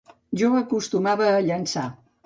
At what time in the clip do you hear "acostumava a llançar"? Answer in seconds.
0.61-1.89